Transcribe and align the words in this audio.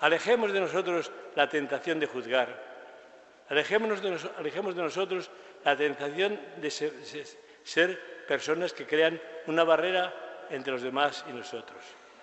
Alejemos 0.00 0.52
de 0.52 0.60
nosotros 0.60 1.12
la 1.34 1.48
tentación 1.48 2.00
de 2.00 2.06
juzgar. 2.06 2.70
Alejémonos 3.48 4.02
de, 4.02 4.18
alejemos 4.38 4.74
de 4.74 4.82
nosotros 4.82 5.30
la 5.64 5.76
tentación 5.76 6.40
de 6.56 6.70
ser 7.64 8.00
personas 8.26 8.72
que 8.72 8.86
crean 8.86 9.20
una 9.46 9.64
barrera 9.64 10.14
entre 10.50 10.72
los 10.72 10.82
demás 10.82 11.24
y 11.28 11.32
nosotros. 11.32 11.82